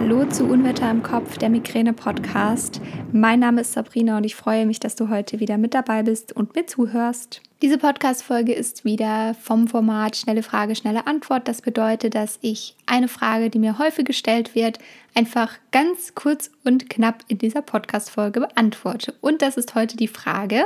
[0.00, 2.80] Hallo zu Unwetter im Kopf, der Migräne-Podcast.
[3.12, 6.32] Mein Name ist Sabrina und ich freue mich, dass du heute wieder mit dabei bist
[6.34, 7.40] und mir zuhörst.
[7.62, 11.46] Diese Podcast-Folge ist wieder vom Format Schnelle Frage, schnelle Antwort.
[11.46, 14.78] Das bedeutet, dass ich eine Frage, die mir häufig gestellt wird,
[15.14, 19.14] einfach ganz kurz und knapp in dieser Podcast-Folge beantworte.
[19.20, 20.64] Und das ist heute die Frage,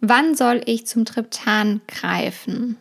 [0.00, 2.78] wann soll ich zum Triptan greifen?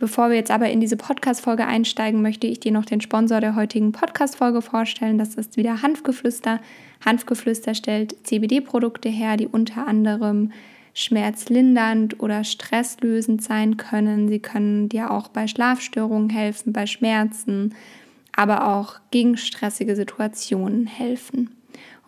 [0.00, 3.54] Bevor wir jetzt aber in diese Podcast-Folge einsteigen, möchte ich dir noch den Sponsor der
[3.54, 5.18] heutigen Podcast-Folge vorstellen.
[5.18, 6.58] Das ist wieder Hanfgeflüster.
[7.04, 10.52] Hanfgeflüster stellt CBD-Produkte her, die unter anderem
[10.94, 14.28] schmerzlindernd oder stresslösend sein können.
[14.28, 17.74] Sie können dir auch bei Schlafstörungen helfen, bei Schmerzen,
[18.34, 21.50] aber auch gegen stressige Situationen helfen.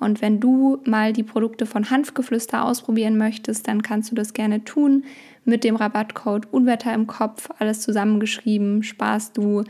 [0.00, 4.64] Und wenn du mal die Produkte von Hanfgeflüster ausprobieren möchtest, dann kannst du das gerne
[4.64, 5.04] tun.
[5.44, 9.64] Mit dem Rabattcode Unwetter im Kopf, alles zusammengeschrieben, sparst du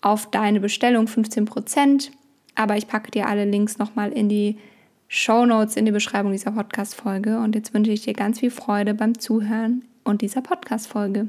[0.00, 2.10] auf deine Bestellung 15%.
[2.54, 4.58] Aber ich packe dir alle Links nochmal in die
[5.06, 7.38] Show Notes, in die Beschreibung dieser Podcast-Folge.
[7.38, 11.28] Und jetzt wünsche ich dir ganz viel Freude beim Zuhören und dieser Podcast-Folge.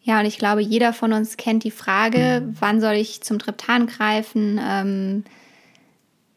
[0.00, 3.86] Ja, und ich glaube, jeder von uns kennt die Frage, wann soll ich zum Triptan
[3.86, 4.60] greifen?
[4.62, 5.24] Ähm,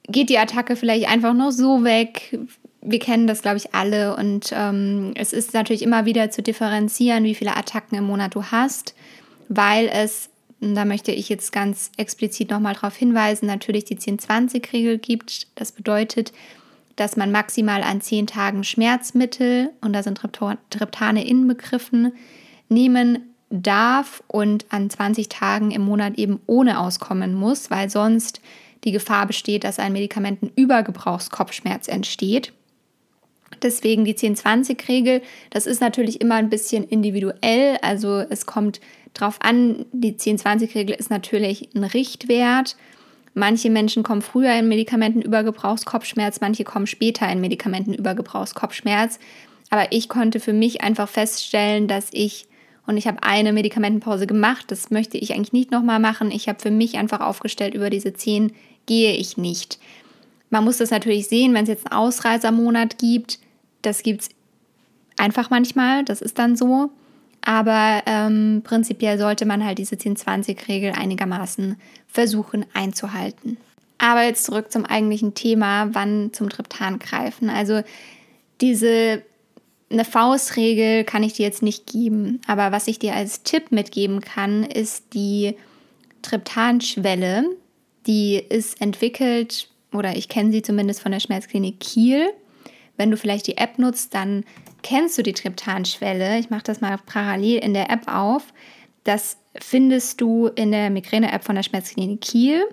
[0.07, 2.39] geht die Attacke vielleicht einfach nur so weg.
[2.81, 4.15] Wir kennen das, glaube ich, alle.
[4.15, 8.43] Und ähm, es ist natürlich immer wieder zu differenzieren, wie viele Attacken im Monat du
[8.45, 8.95] hast,
[9.49, 10.29] weil es,
[10.61, 15.47] da möchte ich jetzt ganz explizit nochmal darauf hinweisen, natürlich die 10-20-Regel gibt.
[15.55, 16.31] Das bedeutet,
[16.95, 20.19] dass man maximal an 10 Tagen Schmerzmittel, und da sind
[20.69, 22.13] Triptane inbegriffen,
[22.69, 28.41] nehmen darf und an 20 Tagen im Monat eben ohne auskommen muss, weil sonst
[28.83, 32.53] die Gefahr besteht, dass ein Medikamentenübergebrauchskopfschmerz entsteht.
[33.61, 37.77] Deswegen die 10-20-Regel, das ist natürlich immer ein bisschen individuell.
[37.81, 38.79] Also es kommt
[39.13, 42.75] drauf an, die 10-20-Regel ist natürlich ein Richtwert.
[43.33, 49.19] Manche Menschen kommen früher in Medikamentenübergebrauchskopfschmerz, manche kommen später in Medikamentenübergebrauchskopfschmerz.
[49.69, 52.47] Aber ich konnte für mich einfach feststellen, dass ich
[52.87, 54.65] und ich habe eine Medikamentenpause gemacht.
[54.69, 56.31] Das möchte ich eigentlich nicht nochmal machen.
[56.31, 58.53] Ich habe für mich einfach aufgestellt, über diese zehn
[58.87, 59.77] gehe ich nicht.
[60.49, 63.39] Man muss das natürlich sehen, wenn es jetzt einen Ausreisermonat gibt.
[63.83, 64.29] Das gibt es
[65.17, 66.89] einfach manchmal, das ist dann so.
[67.41, 71.77] Aber ähm, prinzipiell sollte man halt diese 10-20-Regel einigermaßen
[72.07, 73.57] versuchen einzuhalten.
[73.99, 77.49] Aber jetzt zurück zum eigentlichen Thema, wann zum Triptan greifen.
[77.49, 77.83] Also
[78.61, 79.23] diese
[79.89, 84.19] eine Faustregel kann ich dir jetzt nicht geben, aber was ich dir als Tipp mitgeben
[84.19, 85.55] kann, ist die
[86.21, 87.45] Triptanschwelle.
[88.07, 92.29] Die ist entwickelt, oder ich kenne sie zumindest von der Schmerzklinik Kiel.
[92.95, 94.43] Wenn du vielleicht die App nutzt, dann
[94.81, 96.39] kennst du die Triptanschwelle.
[96.39, 98.53] Ich mache das mal parallel in der App auf.
[99.03, 102.63] Das findest du in der Migräne-App von der Schmerzklinik Kiel.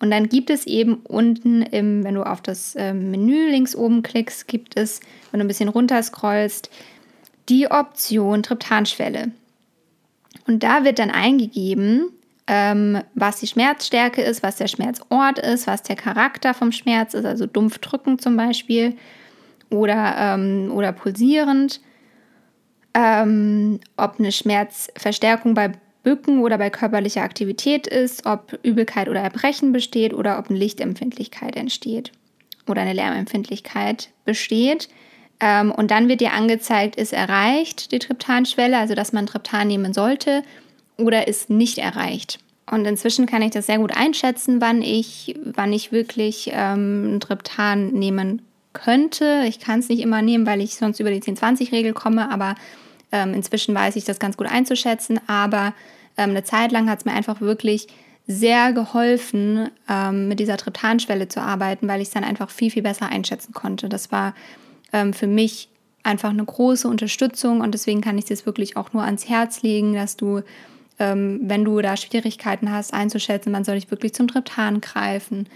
[0.00, 4.02] Und dann gibt es eben unten, im, wenn du auf das ähm, Menü links oben
[4.02, 6.68] klickst, gibt es, wenn du ein bisschen runter scrollst,
[7.48, 9.30] die Option Triptanschwelle.
[10.46, 12.10] Und da wird dann eingegeben,
[12.46, 17.24] ähm, was die Schmerzstärke ist, was der Schmerzort ist, was der Charakter vom Schmerz ist,
[17.24, 18.96] also dumpf drücken zum Beispiel
[19.70, 21.80] oder, ähm, oder pulsierend,
[22.92, 25.72] ähm, ob eine Schmerzverstärkung bei
[26.02, 31.56] Bücken oder bei körperlicher Aktivität ist, ob Übelkeit oder Erbrechen besteht oder ob eine Lichtempfindlichkeit
[31.56, 32.12] entsteht
[32.68, 34.88] oder eine Lärmempfindlichkeit besteht.
[35.40, 39.94] Ähm, und dann wird dir angezeigt, ist erreicht die Triptanschwelle, also dass man Triptan nehmen
[39.94, 40.42] sollte,
[40.96, 42.38] oder ist nicht erreicht.
[42.70, 47.20] Und inzwischen kann ich das sehr gut einschätzen, wann ich, wann ich wirklich ähm, ein
[47.20, 49.44] Triptan nehmen könnte.
[49.46, 52.54] Ich kann es nicht immer nehmen, weil ich sonst über die 10-20-Regel komme, aber
[53.12, 55.74] ähm, inzwischen weiß ich das ganz gut einzuschätzen, aber
[56.16, 57.86] ähm, eine Zeit lang hat es mir einfach wirklich
[58.26, 62.82] sehr geholfen, ähm, mit dieser Triptanschwelle zu arbeiten, weil ich es dann einfach viel, viel
[62.82, 63.88] besser einschätzen konnte.
[63.88, 64.34] Das war
[64.92, 65.68] ähm, für mich
[66.02, 69.94] einfach eine große Unterstützung und deswegen kann ich es wirklich auch nur ans Herz legen,
[69.94, 70.42] dass du,
[70.98, 75.48] ähm, wenn du da Schwierigkeiten hast einzuschätzen, man soll ich wirklich zum Triptan greifen,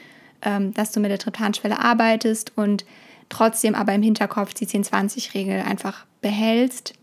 [0.42, 2.84] ähm, dass du mit der Triptanschwelle arbeitest und
[3.28, 6.94] trotzdem aber im Hinterkopf die 10-20-Regel einfach behältst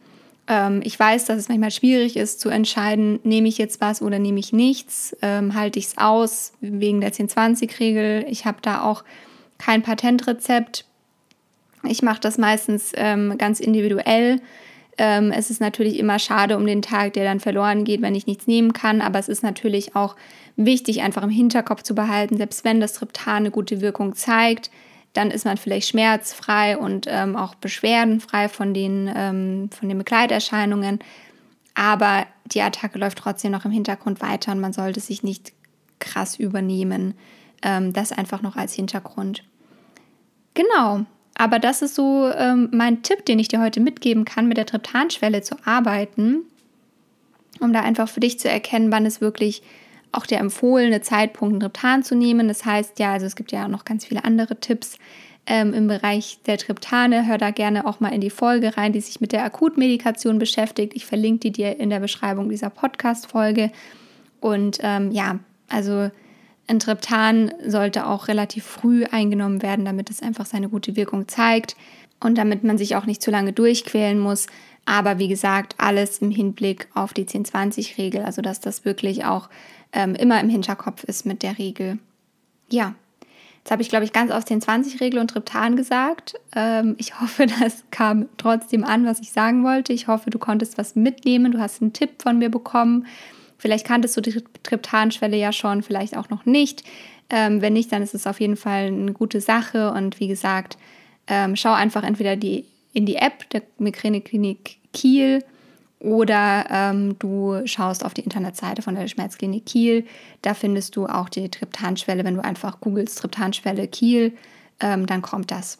[0.47, 4.19] ähm, ich weiß, dass es manchmal schwierig ist zu entscheiden, nehme ich jetzt was oder
[4.19, 8.25] nehme ich nichts, ähm, halte ich es aus wegen der 10-20-Regel.
[8.29, 9.03] Ich habe da auch
[9.57, 10.85] kein Patentrezept.
[11.87, 14.41] Ich mache das meistens ähm, ganz individuell.
[14.97, 18.27] Ähm, es ist natürlich immer schade um den Tag, der dann verloren geht, wenn ich
[18.27, 20.15] nichts nehmen kann, aber es ist natürlich auch
[20.55, 24.71] wichtig, einfach im Hinterkopf zu behalten, selbst wenn das Triptan eine gute Wirkung zeigt,
[25.13, 30.99] dann ist man vielleicht schmerzfrei und ähm, auch beschwerdenfrei von den, ähm, von den Begleiterscheinungen.
[31.73, 35.53] Aber die Attacke läuft trotzdem noch im Hintergrund weiter und man sollte sich nicht
[35.99, 37.15] krass übernehmen,
[37.63, 39.43] Ähm, das einfach noch als Hintergrund.
[40.53, 41.05] Genau,
[41.37, 44.65] aber das ist so ähm, mein Tipp, den ich dir heute mitgeben kann, mit der
[44.65, 46.39] Triptanschwelle zu arbeiten,
[47.59, 49.61] um da einfach für dich zu erkennen, wann es wirklich
[50.13, 52.47] auch der empfohlene Zeitpunkt, ein Triptan zu nehmen.
[52.47, 54.97] Das heißt ja, also es gibt ja noch ganz viele andere Tipps
[55.45, 57.27] ähm, im Bereich der Triptane.
[57.27, 60.93] Hör da gerne auch mal in die Folge rein, die sich mit der Akutmedikation beschäftigt.
[60.95, 63.71] Ich verlinke die dir in der Beschreibung dieser Podcast-Folge.
[64.39, 66.09] Und ähm, ja, also
[66.67, 71.75] ein Triptan sollte auch relativ früh eingenommen werden, damit es einfach seine gute Wirkung zeigt
[72.19, 74.47] und damit man sich auch nicht zu lange durchquälen muss.
[74.85, 79.49] Aber wie gesagt, alles im Hinblick auf die 10-20-Regel, also dass das wirklich auch
[79.93, 81.97] ähm, immer im Hinterkopf ist mit der Regel.
[82.69, 82.95] Ja,
[83.57, 86.35] jetzt habe ich, glaube ich, ganz aus 10-20-Regel und Triptan gesagt.
[86.55, 89.93] Ähm, ich hoffe, das kam trotzdem an, was ich sagen wollte.
[89.93, 93.07] Ich hoffe, du konntest was mitnehmen, du hast einen Tipp von mir bekommen.
[93.57, 96.83] Vielleicht kanntest du die Triptanschwelle ja schon, vielleicht auch noch nicht.
[97.29, 99.91] Ähm, wenn nicht, dann ist es auf jeden Fall eine gute Sache.
[99.91, 100.77] Und wie gesagt,
[101.27, 105.43] ähm, schau einfach entweder die, in die App der Migräneklinik Kiel
[105.99, 110.05] oder ähm, du schaust auf die Internetseite von der Schmerzklinik Kiel.
[110.41, 112.23] Da findest du auch die Triptanschwelle.
[112.23, 114.33] Wenn du einfach googelst Triptanschwelle Kiel,
[114.79, 115.79] ähm, dann kommt das.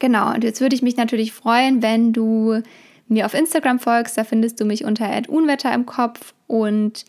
[0.00, 2.62] Genau, und jetzt würde ich mich natürlich freuen, wenn du
[3.10, 4.16] mir auf Instagram folgst.
[4.16, 7.04] Da findest du mich unter Unwetter im Kopf und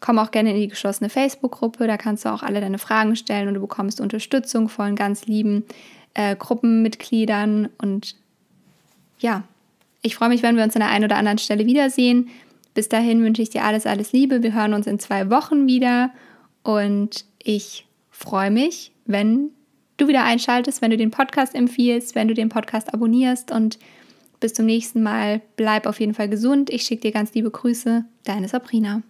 [0.00, 1.86] komm auch gerne in die geschlossene Facebook-Gruppe.
[1.86, 5.64] Da kannst du auch alle deine Fragen stellen und du bekommst Unterstützung von ganz lieben
[6.14, 7.68] äh, Gruppenmitgliedern.
[7.78, 8.16] Und
[9.18, 9.44] ja,
[10.02, 12.28] ich freue mich, wenn wir uns an der einen oder anderen Stelle wiedersehen.
[12.74, 14.42] Bis dahin wünsche ich dir alles, alles Liebe.
[14.42, 16.10] Wir hören uns in zwei Wochen wieder
[16.62, 19.50] und ich freue mich, wenn
[19.96, 23.78] du wieder einschaltest, wenn du den Podcast empfiehlst, wenn du den Podcast abonnierst und
[24.40, 25.40] bis zum nächsten Mal.
[25.56, 26.70] Bleib auf jeden Fall gesund.
[26.70, 28.04] Ich schicke dir ganz liebe Grüße.
[28.24, 29.02] Deine Sabrina.